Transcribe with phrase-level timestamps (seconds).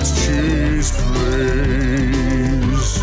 [0.00, 3.00] Cheese Please.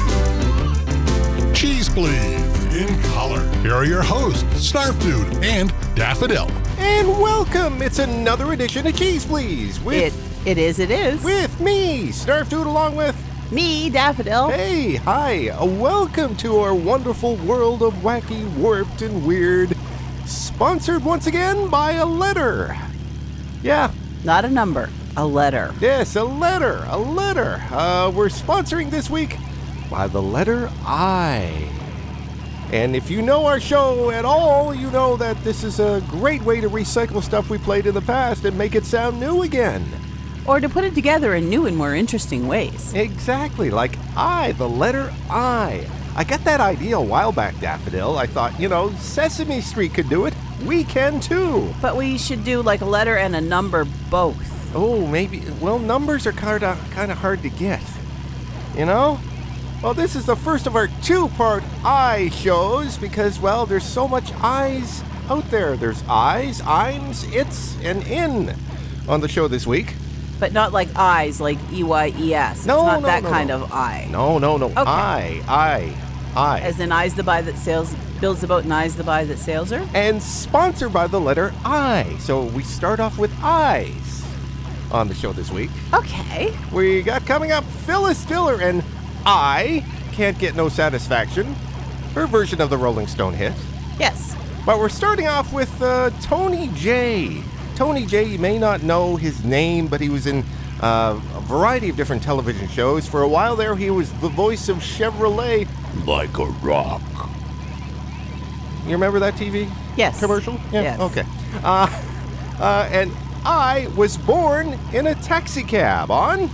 [1.53, 3.47] Cheese Please in color.
[3.61, 6.49] Here are your hosts, Snarf Dude and Daffodil.
[6.79, 7.83] And welcome!
[7.83, 11.23] It's another edition of Cheese Please It with it is it is.
[11.23, 13.15] with me, Snarf Dude, along with
[13.51, 14.49] me, Daffodil.
[14.49, 15.49] Hey, hi!
[15.63, 19.77] Welcome to our wonderful world of wacky, warped, and weird.
[20.25, 22.75] Sponsored once again by a letter.
[23.61, 23.91] Yeah,
[24.23, 25.73] Not a number, a letter.
[25.81, 27.61] yes, a letter, a letter.
[27.71, 29.35] Uh, we're sponsoring this week
[29.89, 31.69] by the letter I.
[32.71, 36.43] And if you know our show at all, you know that this is a great
[36.43, 39.83] way to recycle stuff we played in the past and make it sound new again.
[40.45, 42.93] Or to put it together in new and more interesting ways.
[42.93, 45.89] Exactly, like I, the letter I.
[46.15, 48.17] I got that idea a while back, Daffodil.
[48.17, 50.33] I thought, you know, Sesame Street could do it.
[50.63, 51.73] We can too.
[51.81, 54.56] But we should do like a letter and a number both.
[54.73, 55.43] Oh, maybe.
[55.61, 57.81] Well, numbers are kind of kind of hard to get.
[58.75, 59.19] You know?
[59.81, 64.31] Well, this is the first of our two-part I shows because, well, there's so much
[64.41, 65.77] eyes out there.
[65.77, 68.55] There's eyes, I's, I'ms, it's, and in
[69.07, 69.93] on the show this week.
[70.39, 72.57] But not like eyes, like E Y E S.
[72.57, 73.63] It's No, not no, that no, kind no.
[73.63, 74.07] of I.
[74.11, 74.67] No, no, no.
[74.67, 74.81] Okay.
[74.85, 75.95] I, I,
[76.35, 76.59] I.
[76.59, 79.37] As in eyes the buy that sails builds the boat and eyes the buy that
[79.37, 79.87] sails her.
[79.93, 82.17] and sponsored by the letter I.
[82.19, 84.25] So we start off with I's
[84.91, 85.69] on the show this week.
[85.93, 86.55] Okay.
[86.71, 88.83] We got coming up Phyllis Diller and
[89.25, 91.53] I Can't Get No Satisfaction,
[92.13, 93.53] her version of the Rolling Stone hit.
[93.99, 94.35] Yes.
[94.65, 97.41] But we're starting off with uh, Tony Jay.
[97.75, 100.43] Tony Jay, you may not know his name, but he was in
[100.81, 103.07] uh, a variety of different television shows.
[103.07, 105.67] For a while there, he was the voice of Chevrolet.
[106.05, 107.01] Like a rock.
[108.85, 110.19] You remember that TV Yes.
[110.19, 110.53] commercial?
[110.71, 110.81] Yeah.
[110.81, 110.99] Yes.
[110.99, 111.23] Okay.
[111.63, 111.87] Uh,
[112.59, 113.11] uh, and
[113.49, 116.49] I was born in a taxi cab on.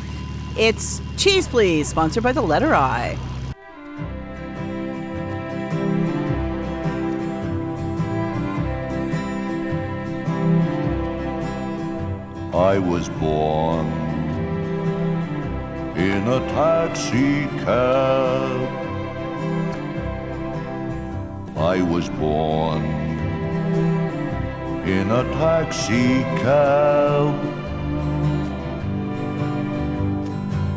[0.55, 3.17] It's Cheese Please, sponsored by the letter I.
[12.53, 13.87] I was born
[15.97, 18.69] in a taxi cab.
[21.57, 23.02] I was born
[24.85, 27.33] in a taxi cab.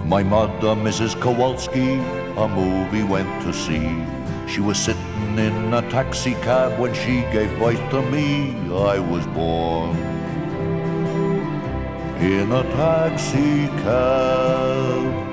[0.07, 1.21] My mother, Mrs.
[1.21, 1.95] Kowalski,
[2.37, 4.05] a movie went to see.
[4.47, 8.55] She was sitting in a taxi cab when she gave birth to me.
[8.71, 9.97] I was born
[12.21, 15.26] in a taxi cab.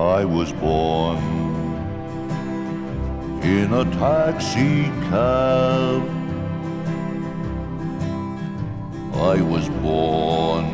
[0.00, 1.18] I was born
[3.42, 6.00] in a taxi cab.
[9.12, 10.64] I was born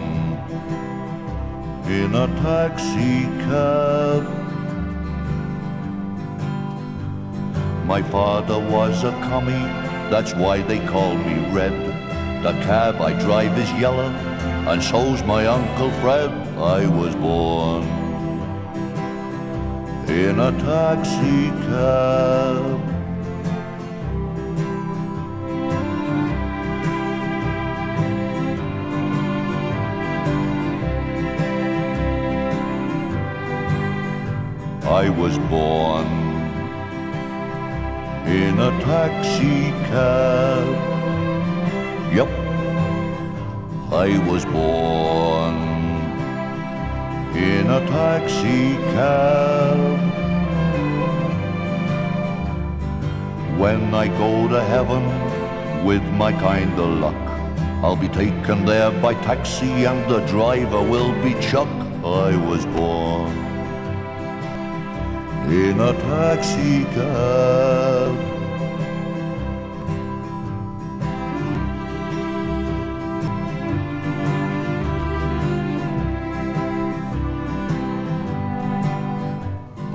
[1.89, 4.23] in a taxi cab.
[7.85, 9.67] My father was a commie,
[10.09, 11.73] that's why they call me Red.
[12.45, 14.11] The cab I drive is yellow,
[14.71, 16.31] and so's my Uncle Fred.
[16.57, 18.06] I was born
[20.17, 22.81] in a taxi cab.
[34.87, 36.07] I was born
[38.27, 40.67] in a taxi cab.
[42.17, 42.31] Yep,
[43.93, 45.57] I was born
[47.37, 50.06] in a taxi cab.
[53.59, 55.03] When I go to heaven
[55.87, 57.15] with my kind of luck,
[57.83, 61.69] I'll be taken there by taxi and the driver will be Chuck.
[62.05, 63.33] I was born
[65.51, 68.37] in a taxi cab.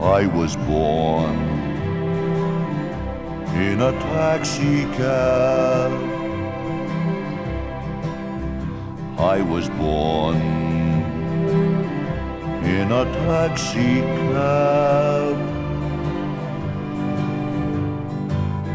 [0.02, 1.51] I was born
[3.62, 5.92] in a taxi cab.
[9.20, 10.38] I was born
[12.66, 15.38] in a taxi cab.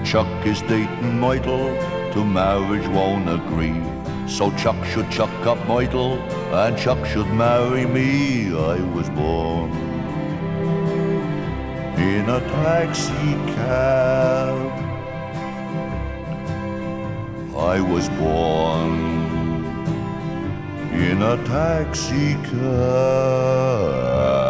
[0.05, 1.75] Chuck is dating Myrtle,
[2.13, 3.83] to marriage won't agree.
[4.29, 6.15] So Chuck should chuck up Myrtle,
[6.63, 8.55] and Chuck should marry me.
[8.75, 9.86] I was born
[11.99, 14.57] in a taxi cab.
[17.57, 18.95] I was born
[20.93, 24.46] in a taxi cab.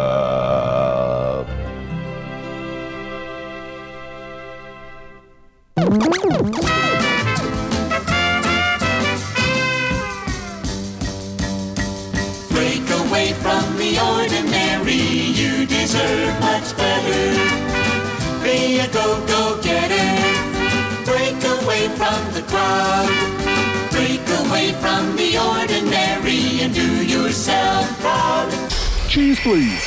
[23.91, 28.49] Break away from the ordinary and do yourself proud.
[29.09, 29.86] Cheese, please.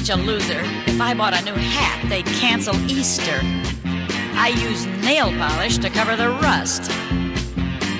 [0.00, 0.62] Such a loser.
[0.86, 3.38] If I bought a new hat, they'd cancel Easter.
[4.34, 6.90] I use nail polish to cover the rust.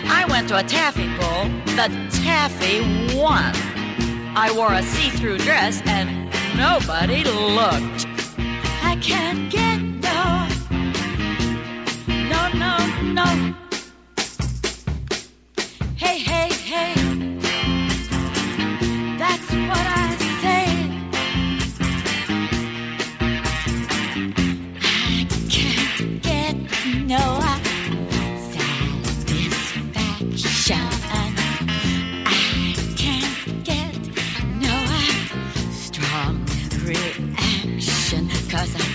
[0.09, 1.45] I went to a taffy pull.
[1.77, 1.89] The
[2.25, 2.81] taffy
[3.15, 3.53] won.
[4.35, 8.07] I wore a see through dress and nobody looked.
[8.83, 9.80] I can't get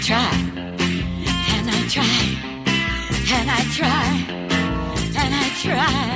[0.05, 2.05] try, and I try,
[3.33, 4.05] and I try,
[5.17, 6.14] and I try.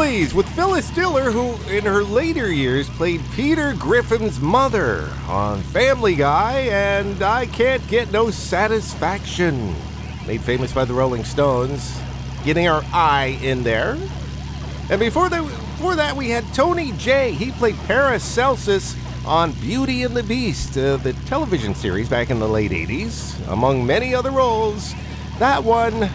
[0.00, 6.14] Please with Phyllis Diller, who in her later years played Peter Griffin's mother on Family
[6.14, 9.74] Guy and I Can't Get No Satisfaction.
[10.26, 12.00] Made famous by the Rolling Stones,
[12.46, 13.98] getting our eye in there.
[14.88, 17.32] And before that, before that we had Tony Jay.
[17.32, 22.48] He played Paracelsus on Beauty and the Beast, uh, the television series back in the
[22.48, 24.94] late 80s, among many other roles.
[25.38, 26.08] That one,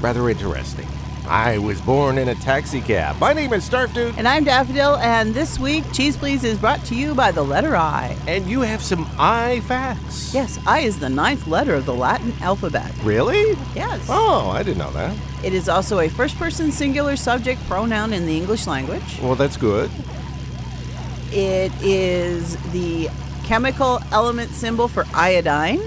[0.00, 0.86] rather interesting.
[1.28, 3.18] I was born in a taxi cab.
[3.20, 6.82] My name is Snarf Dude, And I'm Daffodil, and this week, Cheese Please is brought
[6.86, 8.16] to you by the letter I.
[8.26, 10.32] and you have some I facts.
[10.32, 12.90] Yes, I is the ninth letter of the Latin alphabet.
[13.02, 13.52] Really?
[13.74, 14.06] Yes.
[14.08, 15.14] Oh, I didn't know that.
[15.44, 19.18] It is also a first person singular subject pronoun in the English language.
[19.20, 19.90] Well, that's good.
[21.30, 23.10] It is the
[23.44, 25.80] chemical element symbol for iodine.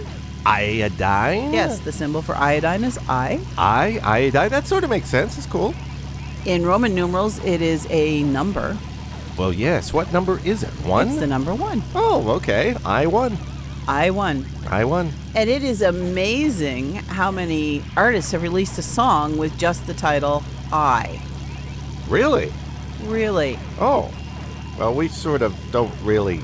[0.46, 1.54] Iodine?
[1.54, 3.40] Yes, the symbol for iodine is I.
[3.58, 4.50] I, iodine.
[4.50, 5.38] That sort of makes sense.
[5.38, 5.74] It's cool.
[6.46, 8.78] In Roman numerals, it is a number.
[9.38, 9.94] Well, yes.
[9.94, 10.70] What number is it?
[10.86, 11.10] One?
[11.10, 11.84] It's the number one.
[11.96, 12.76] oh, okay.
[12.84, 13.38] I won.
[13.88, 14.46] I won.
[14.70, 15.12] I won.
[15.36, 20.44] And it is amazing how many artists have released a song with just the title
[20.72, 21.22] I.
[22.08, 22.52] Really?
[23.04, 23.58] Really?
[23.80, 24.14] Oh.
[24.78, 26.42] Well, we sort of don't really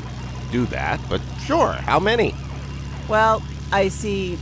[0.51, 1.73] do that, but sure.
[1.73, 2.33] How many?
[3.07, 4.37] Well, I see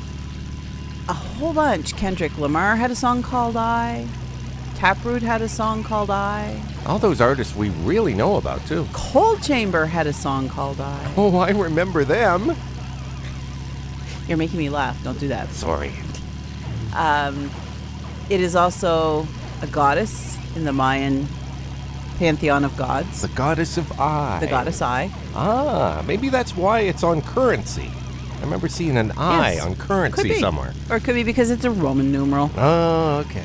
[1.09, 1.95] a whole bunch.
[1.95, 4.07] Kendrick Lamar had a song called I.
[4.75, 6.61] Taproot had a song called I.
[6.85, 8.87] All those artists we really know about, too.
[8.93, 11.13] Coal Chamber had a song called I.
[11.15, 12.55] Oh, I remember them.
[14.27, 15.01] You're making me laugh.
[15.03, 15.49] Don't do that.
[15.49, 15.91] Sorry.
[16.93, 17.49] Um,
[18.29, 19.27] it is also
[19.61, 21.27] a goddess in the Mayan
[22.17, 24.39] pantheon of gods, The goddess of I.
[24.39, 25.11] the goddess I.
[25.35, 27.91] Ah, maybe that's why it's on currency.
[28.45, 29.63] I remember seeing an I Yes.
[29.65, 30.39] on Could currency be.
[30.39, 30.71] somewhere.
[30.91, 32.51] Or it could be because it's a Roman numeral.
[32.55, 33.43] Oh, okay.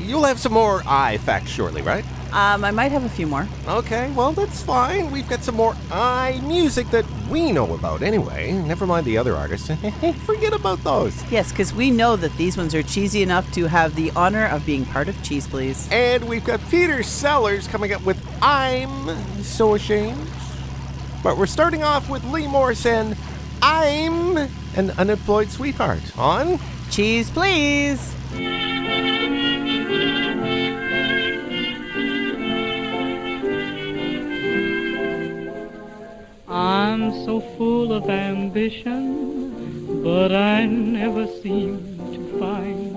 [0.00, 2.02] You'll have some more I facts shortly, right?
[2.32, 3.46] Um, I might have a few more.
[3.68, 5.10] Okay, well, that's fine.
[5.10, 8.52] We've got some more I music that we know about anyway.
[8.52, 9.70] Never mind the other artists.
[10.24, 11.12] Forget about those.
[11.30, 14.64] Yes, because we know that these ones are cheesy enough to have the honor of
[14.64, 15.86] being part of Cheese Please.
[15.92, 20.26] And we've got Peter Sellers coming up with I'm So Ashamed.
[21.22, 23.14] But we're starting off with Lee Morrison,
[23.68, 24.36] I'm
[24.76, 28.14] an Unemployed Sweetheart on Cheese Please!
[36.48, 42.94] I'm so full of ambition, but I never seem to find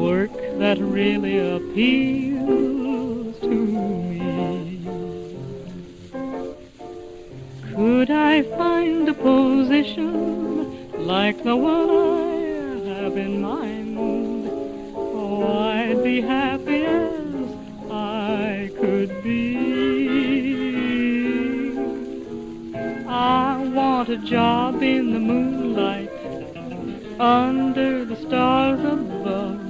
[0.00, 3.91] work that really appeals to me.
[8.02, 13.96] Could I find a position like the one I have in mind?
[14.96, 17.46] Oh, I'd be happy as
[17.92, 19.56] I could be.
[23.06, 26.10] I want a job in the moonlight
[27.20, 29.60] under the stars above.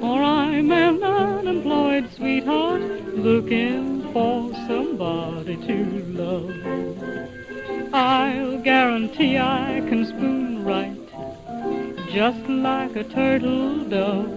[0.00, 2.82] For I'm an unemployed sweetheart
[3.14, 6.57] looking for somebody to love.
[8.00, 10.96] I'll guarantee I can spoon right
[12.12, 14.30] just like a turtle dove.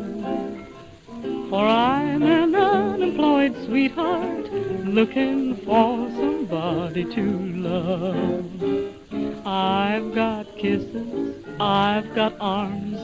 [1.47, 4.51] For I'm an unemployed sweetheart
[4.83, 7.39] looking for somebody to
[7.69, 9.45] love.
[9.45, 12.99] I've got kisses, I've got arms,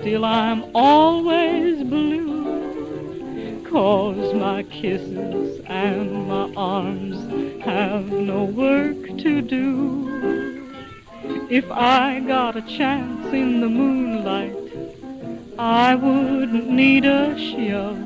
[0.00, 2.30] still I'm always blue.
[3.68, 10.66] Cause my kisses and my arms have no work to do.
[11.50, 14.56] If I got a chance in the moonlight,
[15.58, 17.98] I wouldn't need a shove.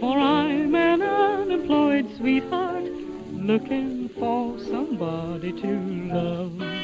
[0.00, 2.84] For I'm an unemployed sweetheart
[3.32, 5.80] looking for somebody to
[6.12, 6.79] love.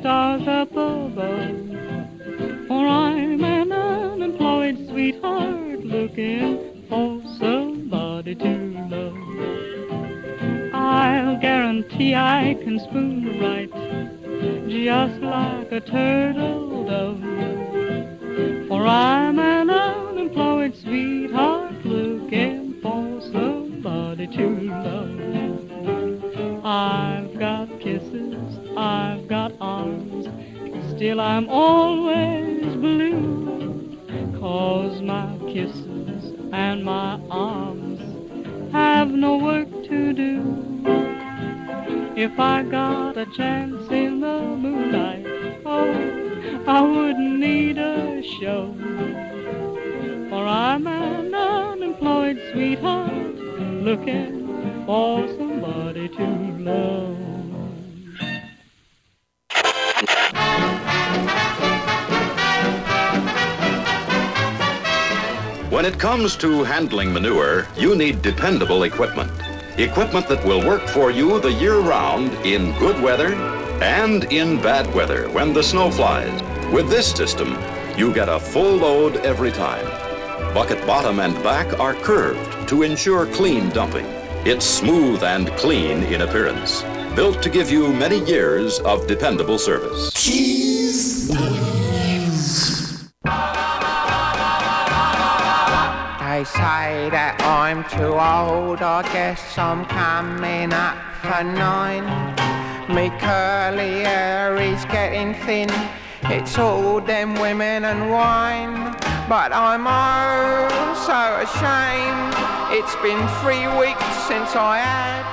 [0.00, 1.14] Stars up above.
[2.68, 8.54] For I'm an unemployed sweetheart looking for somebody to
[8.90, 10.74] love.
[10.74, 13.70] I'll guarantee I can spoon right
[14.68, 17.20] just like a turtle dove.
[18.68, 26.64] For I'm an unemployed sweetheart looking for somebody to love.
[26.64, 29.21] I've got kisses, I've
[31.02, 33.98] still I'm always blue.
[34.38, 38.00] Cause my kisses and my arms
[38.70, 40.84] have no work to do.
[42.14, 45.26] If I got a chance in the moonlight,
[45.66, 48.72] oh, I wouldn't need a show.
[50.28, 53.34] For I'm an unemployed sweetheart
[53.88, 56.26] looking for somebody to
[56.60, 57.31] love.
[65.82, 69.32] When it comes to handling manure, you need dependable equipment.
[69.78, 73.34] Equipment that will work for you the year round in good weather
[73.82, 76.40] and in bad weather when the snow flies.
[76.72, 77.58] With this system,
[77.96, 79.84] you get a full load every time.
[80.54, 84.06] Bucket bottom and back are curved to ensure clean dumping.
[84.46, 86.82] It's smooth and clean in appearance,
[87.16, 90.12] built to give you many years of dependable service.
[90.14, 91.61] They
[96.92, 102.04] say that I'm too old, I guess I'm coming up for nine.
[102.94, 105.70] Me curly hair is getting thin,
[106.36, 108.76] it's all them women and wine.
[109.32, 110.68] But I'm oh
[111.08, 112.34] so ashamed,
[112.76, 115.24] it's been three weeks since I had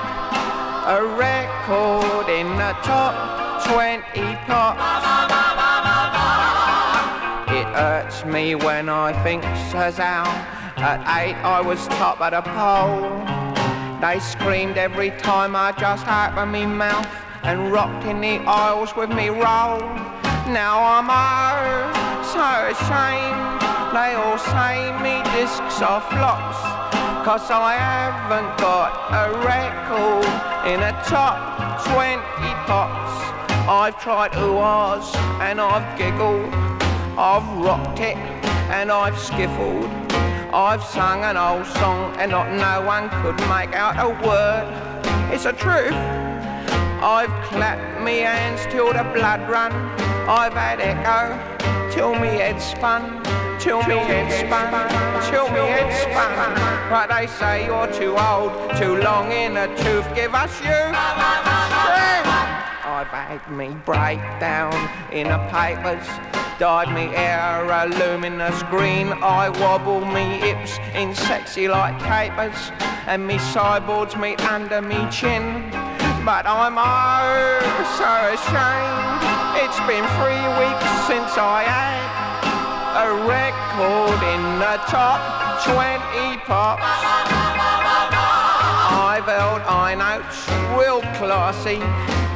[0.98, 3.16] a record in the top
[3.68, 4.00] 20
[4.48, 4.80] pops.
[7.52, 12.42] It hurts me when I think says how at eight I was top of the
[12.56, 13.04] pole.
[14.00, 17.12] They screamed every time I just opened me mouth
[17.44, 19.84] and rocked in the aisles with me roll.
[20.48, 23.60] Now I'm oh so ashamed.
[23.92, 26.60] They all say me discs are flops.
[27.28, 30.24] Cause I haven't got a record
[30.72, 32.24] in a top 20
[32.66, 33.16] pops.
[33.68, 36.54] I've tried oohs and I've giggled.
[37.20, 38.16] I've rocked it
[38.72, 40.29] and I've skiffled.
[40.52, 44.66] I've sung an old song and not no one could make out a word.
[45.32, 45.94] It's a truth.
[47.02, 49.72] I've clapped me hands till the blood run.
[50.28, 51.38] I've had echo
[51.92, 53.22] till me head spun.
[53.60, 54.72] Till me head spun,
[55.30, 56.90] till me head spun.
[56.90, 60.16] But they say you're too old, too long in the tooth.
[60.16, 60.70] Give us you.
[60.72, 62.59] I've
[63.08, 64.74] had me breakdown
[65.12, 66.06] in the papers.
[66.60, 69.14] Dyed me hair a luminous green.
[69.24, 72.72] I wobble me hips in sexy like capers.
[73.08, 75.72] And me sideboards meet under me chin.
[76.26, 77.60] But I'm oh
[77.96, 79.24] so ashamed.
[79.64, 82.00] It's been three weeks since I had
[83.00, 85.22] a record in the top
[85.64, 86.84] 20 pops.
[88.92, 91.80] I've held high notes real classy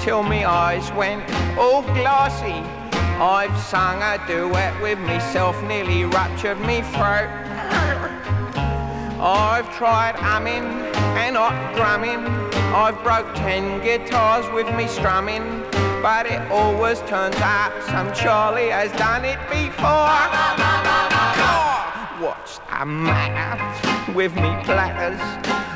[0.03, 1.23] till my eyes went
[1.57, 2.59] all glassy.
[3.21, 7.29] I've sung a duet with myself, nearly ruptured me throat.
[9.23, 10.65] I've tried humming
[11.15, 12.25] and not drumming.
[12.75, 15.63] I've broke ten guitars with me strumming.
[16.01, 21.12] But it always turns out some Charlie has done it before.
[22.23, 25.19] What's the matter with me platters?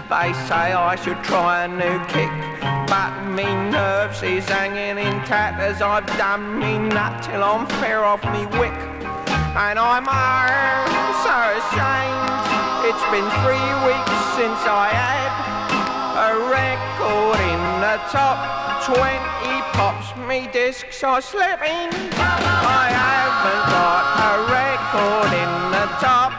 [0.08, 2.32] They say I should try a new kick,
[2.88, 5.82] but me nerves is hanging in tatters.
[5.82, 8.80] I've done me nut till I'm fair off me wick,
[9.60, 10.88] and I'm oh,
[11.28, 12.32] so ashamed.
[12.88, 15.47] It's been three weeks since I had
[16.18, 18.42] a record in the top
[18.84, 18.98] 20
[19.74, 20.16] pops.
[20.28, 21.94] Me discs are slipping.
[22.18, 26.34] I haven't got a record in the top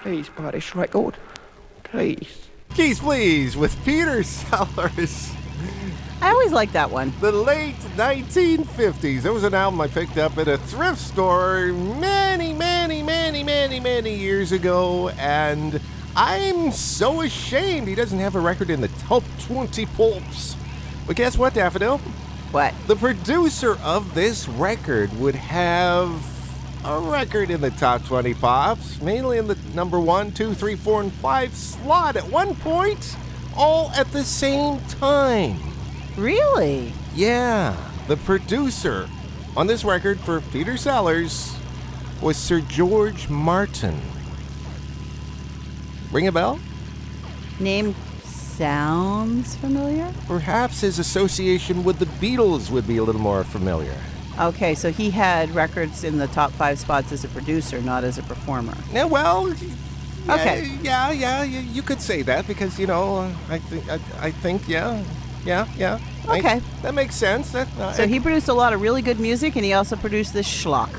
[0.00, 1.18] 20 Please buy this record.
[1.84, 2.48] Please.
[2.74, 5.34] Keys Please with Peter Sellers.
[6.22, 7.12] I always like that one.
[7.20, 9.24] The late 1950s.
[9.24, 13.80] It was an album I picked up at a thrift store many, many, many, many,
[13.80, 15.80] many years ago, and
[16.14, 20.54] I'm so ashamed he doesn't have a record in the top 20 pops.
[21.08, 21.98] But guess what, Daffodil?
[22.52, 22.72] What?
[22.86, 26.08] The producer of this record would have
[26.84, 31.00] a record in the top 20 pops, mainly in the number one, two, three, four,
[31.00, 33.16] and five slot at one point,
[33.56, 35.71] all at the same time.
[36.16, 36.92] Really?
[37.14, 37.76] Yeah,
[38.08, 39.08] the producer
[39.56, 41.56] on this record for Peter Sellers
[42.20, 44.00] was Sir George Martin.
[46.10, 46.60] Ring a bell?
[47.58, 47.94] Name
[48.24, 50.12] sounds familiar?
[50.26, 53.96] Perhaps his association with the Beatles would be a little more familiar.
[54.38, 58.18] Okay, so he had records in the top five spots as a producer, not as
[58.18, 58.74] a performer.
[58.92, 59.52] Yeah, well,
[60.28, 60.70] Okay.
[60.82, 64.68] Yeah, yeah, yeah, you could say that because you know, I think, I, I think,
[64.68, 65.02] yeah,
[65.44, 65.98] yeah, yeah.
[66.28, 66.60] I- Okay.
[66.82, 67.50] that makes sense.
[67.50, 70.32] That, uh, So he produced a lot of really good music, and he also produced
[70.32, 70.90] this schlock.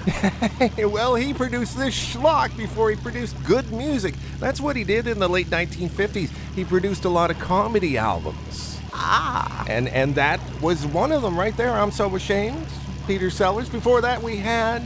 [0.92, 4.16] well, he produced this schlock before he produced good music.
[4.40, 6.30] That's what he did in the late 1950s.
[6.56, 8.80] He produced a lot of comedy albums.
[8.94, 9.66] Ah.
[9.68, 11.72] And and that was one of them right there.
[11.72, 12.68] I'm so ashamed.
[13.08, 13.70] Peter Sellers.
[13.70, 14.84] Before that, we had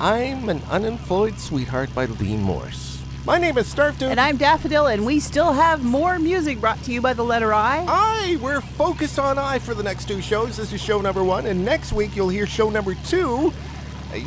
[0.00, 2.89] I'm an Unemployed Sweetheart by Lee Morse.
[3.26, 4.10] My name is Snarf Dude.
[4.10, 7.52] And I'm Daffodil, and we still have more music brought to you by the letter
[7.52, 7.84] I.
[7.86, 8.36] I.
[8.40, 10.56] We're focused on I for the next two shows.
[10.56, 13.52] This is show number one, and next week you'll hear show number two.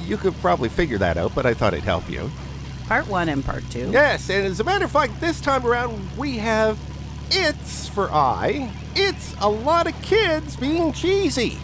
[0.05, 2.29] You could probably figure that out, but I thought it'd help you.
[2.87, 3.89] Part one and part two.
[3.89, 6.77] Yes, and as a matter of fact, this time around we have
[7.31, 8.71] It's for I.
[8.95, 11.57] It's a lot of kids being cheesy.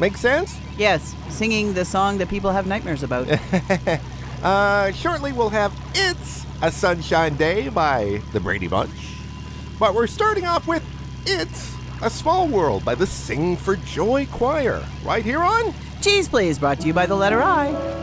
[0.00, 0.58] Make sense?
[0.78, 3.28] Yes, singing the song that people have nightmares about.
[4.42, 8.90] Uh, shortly we'll have It's a Sunshine Day by the Brady Bunch.
[9.78, 10.84] But we're starting off with
[11.26, 14.84] It's a Small World by the Sing for Joy Choir.
[15.04, 17.98] Right here on Cheese Please, brought to you by the letter I.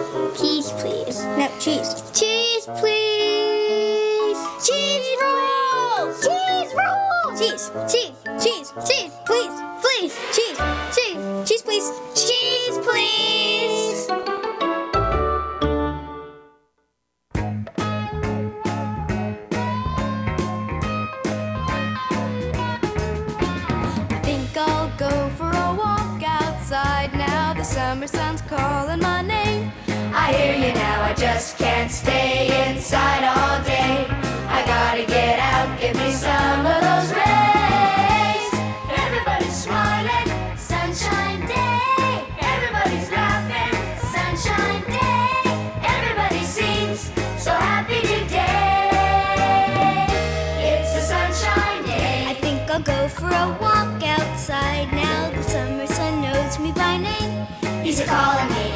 [0.00, 1.22] Cheese, please.
[1.36, 2.02] No, cheese.
[2.14, 4.38] Cheese, please.
[4.64, 6.20] Cheese rolls.
[6.24, 7.38] Cheese rolls.
[7.38, 10.14] Cheese, cheese, cheese, cheese, please, please.
[10.32, 10.58] Cheese,
[10.94, 11.92] cheese, cheese, please.
[12.14, 14.08] Cheese, please.
[24.08, 27.52] I think I'll go for a walk outside now.
[27.52, 29.29] The summer sun's calling my name.
[30.22, 34.06] I hear you now, I just can't stay inside all day.
[34.56, 38.52] I gotta get out, give me some of those rays.
[39.04, 42.10] Everybody's smiling, sunshine day.
[42.52, 43.74] Everybody's laughing,
[44.14, 45.40] sunshine day.
[45.96, 47.10] Everybody seems
[47.42, 48.92] so happy today.
[50.70, 52.26] It's a sunshine day.
[52.28, 55.30] I think I'll go for a walk outside now.
[55.30, 57.46] The summer sun knows me by name.
[57.82, 58.69] He's a calling me.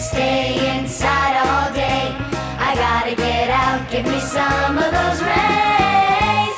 [0.00, 2.16] Stay inside all day.
[2.58, 6.56] I gotta get out, give me some of those rays.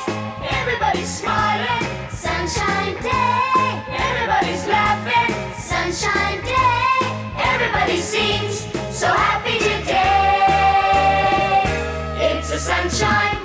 [0.59, 3.83] Everybody's smiling, sunshine day.
[3.91, 6.99] Everybody's laughing, sunshine day.
[7.37, 10.03] Everybody seems so happy today.
[12.31, 13.42] It's a sunshine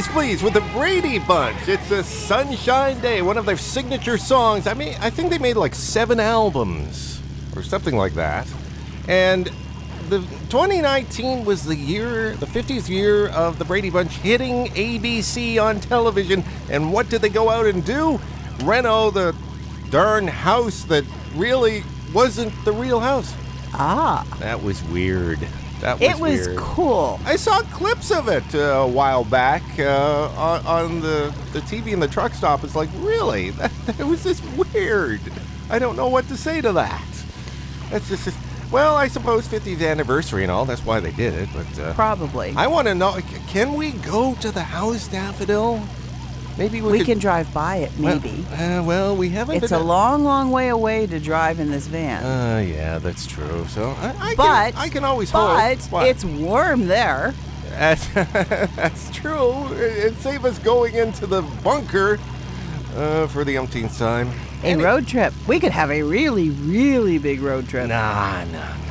[0.00, 1.68] Please, please, with the Brady Bunch.
[1.68, 4.66] It's a Sunshine Day, one of their signature songs.
[4.66, 7.20] I mean, I think they made like seven albums
[7.54, 8.46] or something like that.
[9.08, 9.50] And
[10.08, 15.80] the 2019 was the year, the 50th year of the Brady Bunch hitting ABC on
[15.80, 16.44] television.
[16.70, 18.20] And what did they go out and do?
[18.62, 19.34] Reno, the
[19.90, 23.34] darn house that really wasn't the real house.
[23.72, 24.26] Ah.
[24.40, 25.38] That was weird.
[25.80, 26.56] That was It was weird.
[26.58, 27.20] cool.
[27.24, 31.92] I saw clips of it uh, a while back uh, on, on the, the TV
[31.92, 32.64] in the truck stop.
[32.64, 33.50] It's like, really?
[33.60, 35.20] That, that was just weird.
[35.70, 37.02] I don't know what to say to that.
[37.90, 38.36] That's just,
[38.70, 40.64] well, I suppose 50th anniversary and all.
[40.64, 41.48] That's why they did it.
[41.54, 42.52] But uh, Probably.
[42.56, 43.18] I want to know
[43.48, 45.82] can we go to the house, Daffodil?
[46.60, 48.44] Maybe we, we could, can drive by it, well, maybe.
[48.52, 52.22] uh, well, we haven't it's a long, long way away to drive in this van.
[52.22, 53.64] Uh, yeah, that's true.
[53.68, 55.90] So I, I but can, I can always but hope.
[55.90, 56.06] What?
[56.06, 57.32] it's warm there.
[57.70, 59.72] That's, that's true.
[59.72, 62.18] It'd save us going into the bunker
[62.94, 64.30] uh, for the umpteenth time.
[64.62, 65.32] A road trip.
[65.48, 67.88] We could have a really, really big road trip.
[67.88, 68.89] Nah, nah, nah.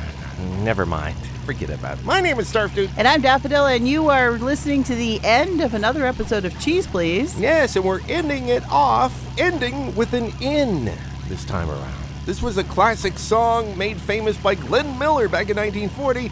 [0.64, 1.16] Never mind.
[1.44, 2.04] Forget about it.
[2.04, 2.90] My name is Snarf Dude.
[2.96, 6.86] And I'm Daffodil, and you are listening to the end of another episode of Cheese
[6.86, 7.38] Please.
[7.40, 10.92] Yes, and we're ending it off, ending with an in
[11.28, 11.94] this time around.
[12.26, 16.30] This was a classic song made famous by Glenn Miller back in 1940.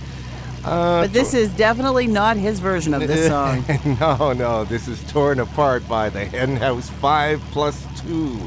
[0.65, 3.65] Uh, But this is definitely not his version of this song.
[4.01, 8.39] no, no, this is torn apart by the Hen House 5 plus 2.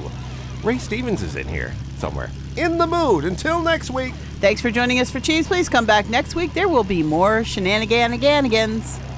[0.63, 2.29] Ray Stevens is in here somewhere.
[2.57, 3.25] In the mood.
[3.25, 4.13] Until next week.
[4.39, 5.69] Thanks for joining us for Cheese Please.
[5.69, 6.53] Come back next week.
[6.53, 9.10] There will be more shenaniganigans.